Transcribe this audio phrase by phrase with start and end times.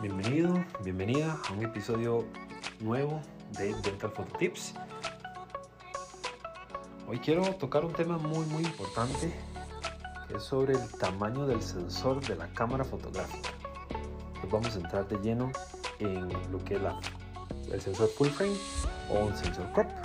[0.00, 2.24] Bienvenido, bienvenida a un episodio
[2.80, 3.20] nuevo
[3.58, 4.72] de Dental Photo Tips.
[7.06, 9.30] Hoy quiero tocar un tema muy muy importante
[10.26, 13.50] que es sobre el tamaño del sensor de la cámara fotográfica.
[14.42, 15.52] Nos vamos a entrar de lleno
[15.98, 16.82] en lo que es
[17.70, 18.56] el sensor full frame
[19.10, 19.99] o un sensor crop.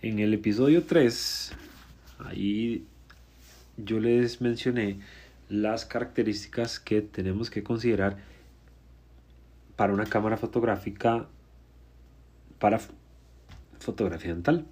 [0.00, 1.52] En el episodio 3,
[2.20, 2.84] ahí
[3.76, 5.00] yo les mencioné
[5.48, 8.16] las características que tenemos que considerar
[9.74, 11.26] para una cámara fotográfica
[12.60, 12.80] para
[13.80, 14.66] fotografía dental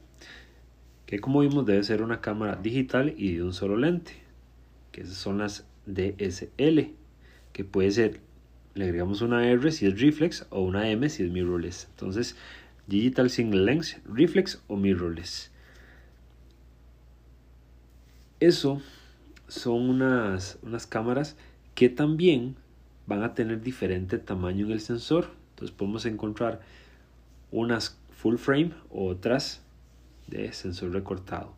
[1.07, 4.13] que como vimos debe ser una cámara digital y de un solo lente
[4.93, 6.93] que son las DSL
[7.53, 8.21] que puede ser
[8.75, 11.89] le agregamos una R si es reflex o una M si es mirrorless.
[11.91, 12.37] Entonces
[12.87, 15.51] Digital Single Lens, Reflex o Mirrorless.
[18.39, 18.83] Eso
[19.49, 21.37] son unas, unas cámaras
[21.75, 22.57] que también
[23.07, 25.31] van a tener diferente tamaño en el sensor.
[25.51, 26.61] Entonces podemos encontrar
[27.51, 29.63] unas full frame o otras
[30.27, 31.55] de sensor recortado.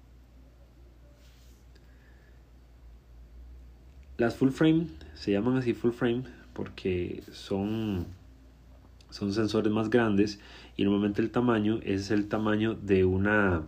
[4.18, 8.06] Las full frame se llaman así full frame porque son
[9.10, 10.38] son sensores más grandes
[10.78, 13.64] y normalmente el tamaño es el tamaño de una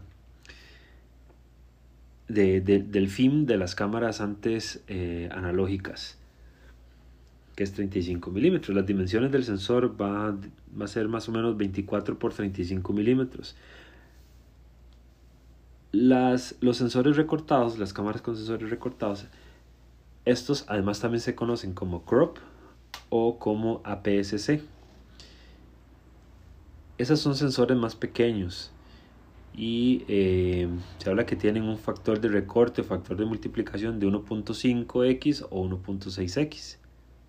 [2.29, 6.17] de, del film de las cámaras antes eh, analógicas
[7.57, 8.75] que es 35 milímetros.
[8.77, 10.39] Las dimensiones del sensor va,
[10.81, 13.57] va a ser más o menos 24 por 35 milímetros.
[15.91, 19.27] Las, los sensores recortados las cámaras con sensores recortados
[20.25, 22.39] estos además también se conocen como crop
[23.09, 24.63] o como APS-C
[27.01, 28.71] esos son sensores más pequeños
[29.57, 35.47] y eh, se habla que tienen un factor de recorte factor de multiplicación de 1.5x
[35.49, 36.77] o 1.6x.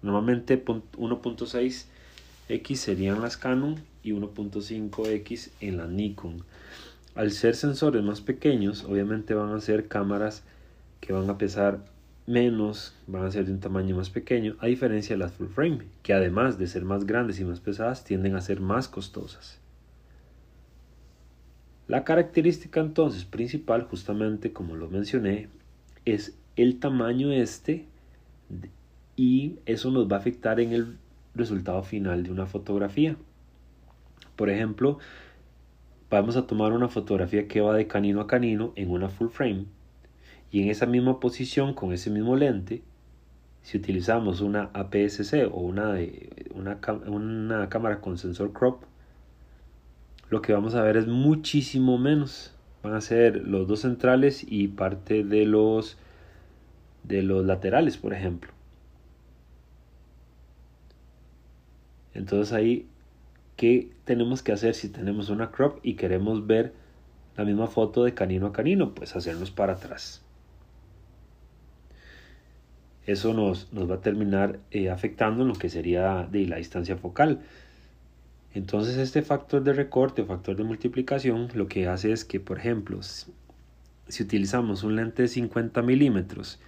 [0.02, 6.43] Normalmente 1.6x serían las Canon y 1.5x en la Nikon.
[7.15, 10.43] Al ser sensores más pequeños, obviamente van a ser cámaras
[10.99, 11.86] que van a pesar
[12.27, 15.86] menos, van a ser de un tamaño más pequeño, a diferencia de las full frame,
[16.03, 19.61] que además de ser más grandes y más pesadas, tienden a ser más costosas.
[21.91, 25.49] La característica entonces principal, justamente como lo mencioné,
[26.05, 27.85] es el tamaño este
[29.17, 30.97] y eso nos va a afectar en el
[31.35, 33.17] resultado final de una fotografía.
[34.37, 34.99] Por ejemplo,
[36.09, 39.65] vamos a tomar una fotografía que va de canino a canino en una full frame
[40.49, 42.83] y en esa misma posición con ese mismo lente,
[43.63, 45.97] si utilizamos una APS-C o una,
[46.55, 48.85] una, una cámara con sensor crop,
[50.31, 52.53] lo que vamos a ver es muchísimo menos.
[52.81, 55.97] Van a ser los dos centrales y parte de los
[57.03, 58.52] de los laterales, por ejemplo.
[62.14, 62.87] Entonces ahí,
[63.58, 66.73] ¿qué tenemos que hacer si tenemos una crop y queremos ver
[67.36, 68.95] la misma foto de canino a canino?
[68.95, 70.23] Pues hacernos para atrás.
[73.05, 76.95] Eso nos, nos va a terminar eh, afectando en lo que sería de la distancia
[76.95, 77.41] focal.
[78.54, 82.60] Entonces este factor de recorte o factor de multiplicación lo que hace es que, por
[82.60, 86.60] ejemplo, si utilizamos un lente de 50 milímetros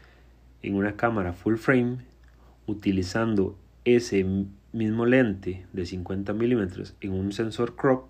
[0.62, 1.98] en una cámara full frame,
[2.68, 4.26] utilizando ese
[4.72, 8.08] mismo lente de 50 milímetros en un sensor crop,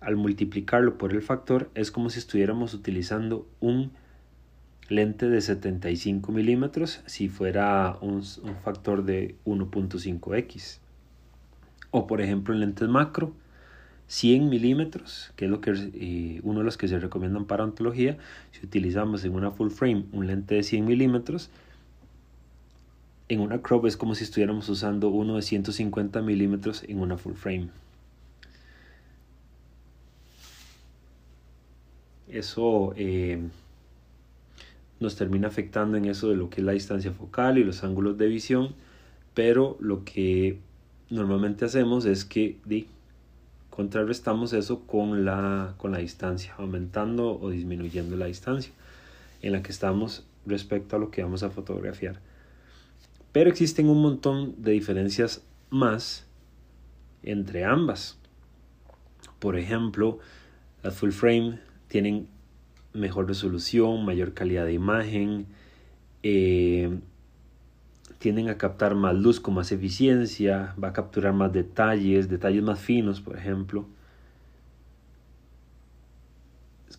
[0.00, 3.92] al multiplicarlo por el factor es como si estuviéramos utilizando un
[4.88, 10.80] lente de 75 milímetros si fuera un, un factor de 1.5x
[11.92, 13.32] o por ejemplo en lentes macro
[14.08, 18.18] 100 milímetros, que es lo que, eh, uno de los que se recomiendan para ontología.
[18.50, 21.48] Si utilizamos en una full frame un lente de 100 milímetros,
[23.28, 27.34] en una crop es como si estuviéramos usando uno de 150 milímetros en una full
[27.34, 27.68] frame.
[32.28, 33.40] Eso eh,
[35.00, 38.18] nos termina afectando en eso de lo que es la distancia focal y los ángulos
[38.18, 38.74] de visión,
[39.32, 40.58] pero lo que
[41.12, 42.56] normalmente hacemos es que
[43.68, 48.72] contrarrestamos eso con la, con la distancia, aumentando o disminuyendo la distancia
[49.42, 52.20] en la que estamos respecto a lo que vamos a fotografiar.
[53.32, 56.26] Pero existen un montón de diferencias más
[57.22, 58.18] entre ambas.
[59.38, 60.18] Por ejemplo,
[60.82, 62.26] las full frame tienen
[62.94, 65.46] mejor resolución, mayor calidad de imagen,
[66.22, 66.98] eh,
[68.22, 72.78] tienden a captar más luz con más eficiencia, va a capturar más detalles, detalles más
[72.78, 73.86] finos, por ejemplo.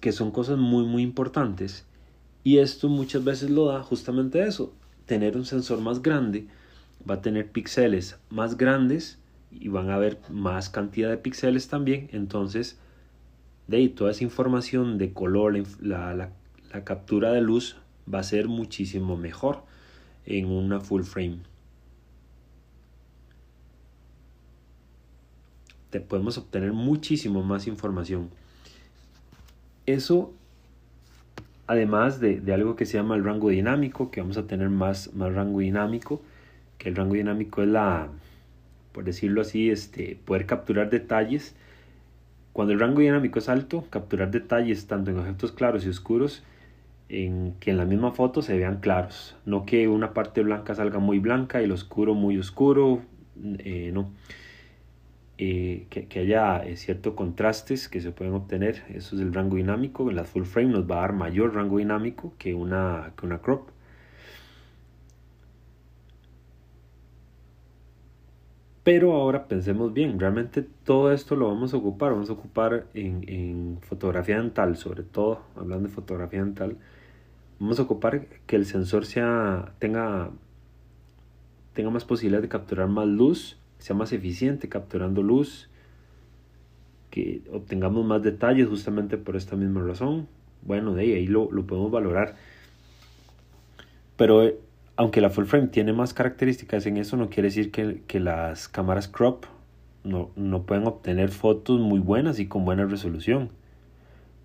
[0.01, 1.85] que son cosas muy muy importantes.
[2.43, 4.73] Y esto muchas veces lo da justamente eso,
[5.05, 6.47] tener un sensor más grande
[7.09, 9.17] va a tener píxeles más grandes
[9.49, 12.79] y van a haber más cantidad de píxeles también, entonces
[13.67, 16.31] de ahí toda esa información de color, la, la,
[16.73, 17.77] la captura de luz
[18.13, 19.63] va a ser muchísimo mejor
[20.25, 21.39] en una full frame.
[25.89, 28.29] Te podemos obtener muchísimo más información.
[29.85, 30.33] Eso,
[31.67, 35.13] además de, de, algo que se llama el rango dinámico, que vamos a tener más,
[35.13, 36.21] más rango dinámico,
[36.77, 38.07] que el rango dinámico es la,
[38.91, 41.55] por decirlo así, este, poder capturar detalles.
[42.53, 46.43] Cuando el rango dinámico es alto, capturar detalles tanto en objetos claros y oscuros
[47.09, 50.99] en que en la misma foto se vean claros, no que una parte blanca salga
[50.99, 53.01] muy blanca y el oscuro muy oscuro,
[53.59, 54.11] eh, no.
[55.39, 60.09] Eh, que, haya eh, ciertos contrastes que se pueden obtener, eso es el rango dinámico,
[60.11, 63.69] la full frame nos va a dar mayor rango dinámico que una, que una crop.
[68.83, 73.23] Pero ahora pensemos bien, realmente todo esto lo vamos a ocupar, vamos a ocupar en,
[73.27, 76.77] en fotografía dental, sobre todo hablando de fotografía dental,
[77.59, 80.31] vamos a ocupar que el sensor sea, tenga,
[81.73, 85.69] tenga más posibilidad de capturar más luz, sea más eficiente capturando luz,
[87.09, 90.27] que obtengamos más detalles justamente por esta misma razón.
[90.63, 92.35] Bueno, de ahí, lo, lo podemos valorar.
[94.17, 94.57] Pero eh,
[94.95, 98.67] aunque la full frame tiene más características en eso, no quiere decir que, que las
[98.67, 99.45] cámaras crop
[100.03, 103.49] no, no pueden obtener fotos muy buenas y con buena resolución.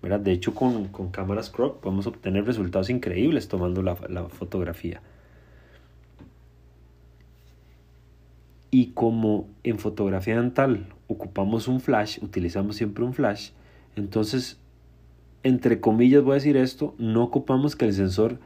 [0.01, 5.01] De hecho, con, con, cámaras crop podemos obtener resultados increíbles tomando la, la, fotografía.
[8.71, 13.49] Y como en fotografía dental ocupamos un flash, utilizamos siempre un flash,
[13.97, 14.57] entonces,
[15.43, 18.39] entre comillas voy a decir esto, no ocupamos que el sensor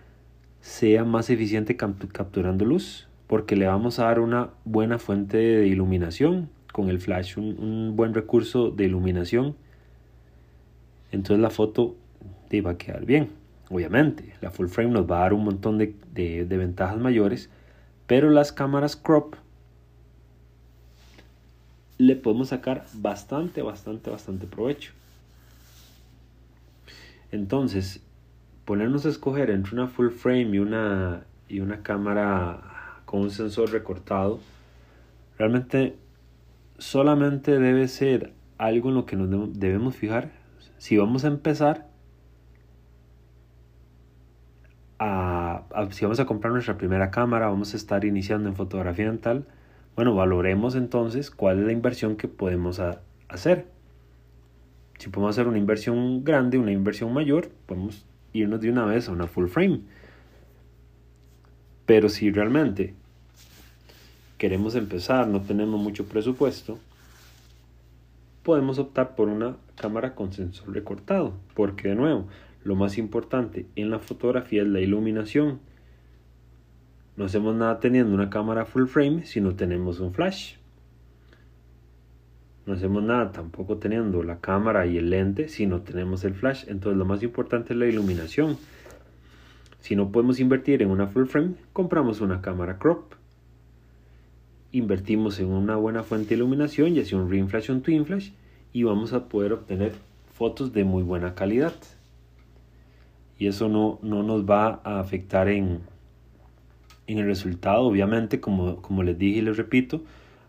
[0.60, 6.50] sea más eficiente capturando luz, porque le vamos a dar una buena fuente de iluminación.
[6.72, 9.56] Con el flash, un, un buen recurso de iluminación
[11.14, 11.96] entonces la foto
[12.62, 13.30] va a quedar bien.
[13.70, 17.50] Obviamente, la full frame nos va a dar un montón de ventajas mayores,
[18.06, 19.36] pero las cámaras crop
[21.98, 24.92] le podemos sacar bastante, bastante, bastante provecho.
[27.32, 28.04] Entonces,
[28.66, 33.72] ponernos a escoger entre una full frame y una, y una cámara con un sensor
[33.72, 34.40] recortado,
[35.38, 35.96] realmente
[36.78, 40.43] solamente debe ser algo en lo que nos debemos fijar
[40.84, 41.88] si vamos a empezar
[45.00, 49.48] a, si vamos a comprar nuestra primera cámara, vamos a estar iniciando en fotografía dental,
[49.96, 52.82] bueno, valoremos entonces cuál es la inversión que podemos
[53.30, 53.66] hacer.
[54.98, 59.14] Si podemos hacer una inversión grande, una inversión mayor, podemos irnos de una vez a
[59.14, 59.80] una full frame.
[61.86, 62.94] Pero si realmente
[64.38, 66.78] queremos empezar, no tenemos mucho presupuesto,
[68.44, 72.28] podemos optar por una cámara con sensor recortado, porque de nuevo,
[72.64, 75.60] lo más importante en la fotografía es la iluminación.
[77.16, 80.56] No hacemos nada teniendo una cámara full frame si no tenemos un flash.
[82.66, 86.64] No hacemos nada tampoco teniendo la cámara y el lente si no tenemos el flash.
[86.68, 88.58] Entonces lo más importante es la iluminación.
[89.82, 93.16] Si no podemos invertir en una full frame, compramos una cámara crop.
[94.72, 98.06] Invertimos en una buena fuente de iluminación, ya sea un ring flash o un twin
[98.06, 98.32] flash,
[98.74, 99.94] y vamos a poder obtener
[100.34, 101.74] fotos de muy buena calidad.
[103.38, 105.82] Y eso no, no nos va a afectar en,
[107.08, 107.84] en el resultado.
[107.84, 110.02] Obviamente, como, como les dije y les repito,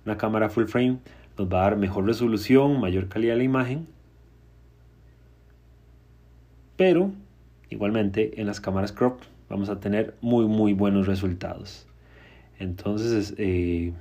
[0.05, 0.99] una cámara full frame
[1.39, 3.87] nos va a dar mejor resolución, mayor calidad de la imagen.
[6.77, 7.13] Pero,
[7.71, 11.87] igualmente, en las cámaras crop vamos a tener muy, muy buenos resultados.
[12.59, 13.93] Entonces, eh,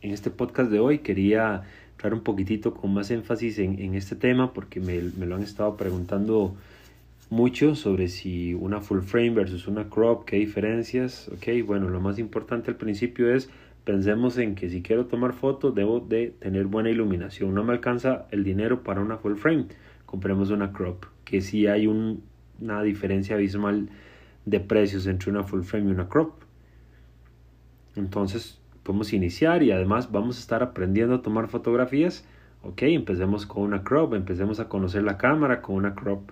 [0.00, 1.64] en este podcast de hoy quería
[1.96, 5.42] entrar un poquitito con más énfasis en, en este tema porque me, me, lo han
[5.42, 6.54] estado preguntando
[7.30, 11.28] mucho sobre si una full frame versus una crop, qué diferencias.
[11.28, 13.48] Ok, bueno, lo más importante al principio es
[13.84, 17.54] pensemos en que si quiero tomar fotos debo de tener buena iluminación.
[17.54, 19.64] No me alcanza el dinero para una full frame,
[20.04, 22.22] compremos una crop, que si hay un,
[22.60, 23.88] una diferencia abismal
[24.44, 26.42] de precios entre una full frame y una crop.
[27.96, 32.24] Entonces, podemos iniciar y además vamos a estar aprendiendo a tomar fotografías.
[32.62, 36.30] Ok, empecemos con una crop, empecemos a conocer la cámara con una crop.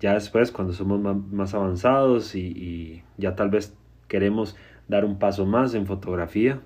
[0.00, 3.74] Ya después, cuando somos más, avanzados y, ya tal vez
[4.08, 4.56] queremos
[4.88, 6.60] dar un paso más en fotografía,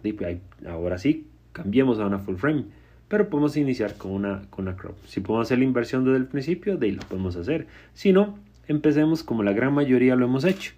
[0.68, 2.64] ahora sí, cambiemos a una full frame.
[3.08, 4.96] pero podemos iniciar con una, con una crop.
[5.06, 7.66] Si podemos hacer la inversión desde el principio, de ahí lo podemos hacer.
[7.92, 8.38] Si no,
[8.68, 10.72] empecemos como la gran mayoría lo hemos hecho,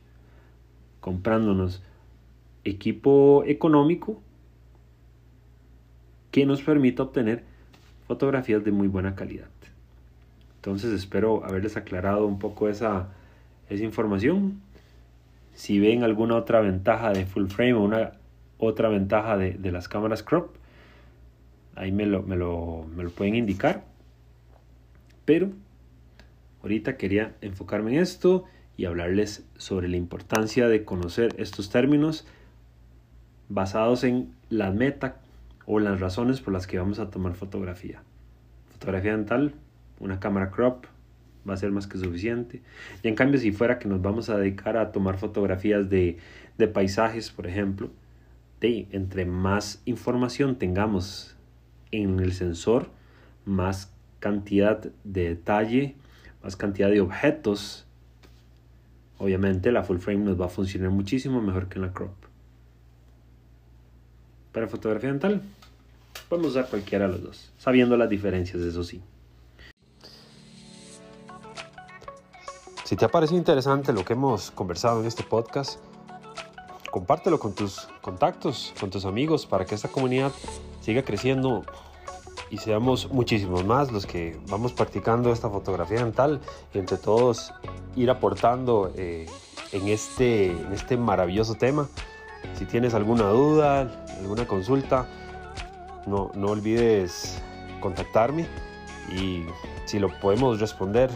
[1.01, 1.83] comprándonos
[2.65, 4.21] equipo económico
[6.31, 7.45] que nos permita obtener
[8.07, 9.49] fotografías de muy buena calidad.
[10.57, 13.09] Entonces espero haberles aclarado un poco esa,
[13.69, 14.63] esa información.
[15.55, 18.13] Si ven alguna otra ventaja de full frame o una
[18.59, 20.57] otra ventaja de, de las cámaras crop,
[21.77, 23.85] ahí me lo, me, lo, me lo pueden indicar.
[25.25, 25.51] Pero
[26.63, 28.45] ahorita quería enfocarme en esto
[28.77, 32.27] y hablarles sobre la importancia de conocer estos términos
[33.49, 35.17] basados en la meta
[35.67, 38.03] o las razones por las que vamos a tomar fotografía.
[38.71, 39.55] Fotografía dental,
[40.01, 40.87] una cámara crop
[41.49, 42.63] va a ser más que suficiente.
[43.03, 46.19] Y en cambio, si fuera que nos vamos a dedicar a tomar fotografías de,
[46.59, 47.91] de paisajes, por ejemplo,
[48.61, 51.37] de, entre más información tengamos
[51.91, 52.91] en el sensor,
[53.45, 55.97] más cantidad de detalle,
[56.43, 57.87] más cantidad de objetos,
[59.19, 62.15] obviamente la full frame nos va a funcionar muchísimo mejor que en la crop.
[64.55, 65.43] Para fotografía dental,
[66.29, 69.03] podemos usar cualquiera de los dos, sabiendo las diferencias, eso sí.
[72.85, 75.81] Si te ha parecido interesante lo que hemos conversado en este podcast,
[76.93, 80.31] compártelo con tus contactos, con tus amigos, para que esta comunidad
[80.81, 81.65] siga creciendo
[82.49, 86.41] y seamos muchísimos más los que vamos practicando esta fotografía dental
[86.73, 87.53] y entre todos
[87.97, 89.27] ir aportando eh,
[89.73, 91.89] en, este, en este maravilloso tema.
[92.55, 93.89] Si tienes alguna duda,
[94.21, 95.07] alguna consulta,
[96.07, 97.43] no, no olvides
[97.81, 98.47] contactarme
[99.11, 99.45] y
[99.87, 101.11] si lo podemos responder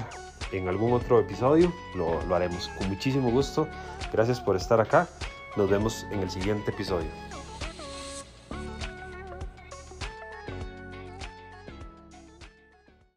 [0.53, 3.69] en algún otro episodio, lo, lo haremos con muchísimo gusto.
[4.13, 5.07] Gracias por estar acá.
[5.57, 7.09] Nos vemos en el siguiente episodio.